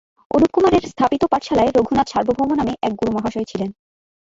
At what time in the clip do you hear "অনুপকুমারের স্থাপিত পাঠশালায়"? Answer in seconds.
0.31-1.71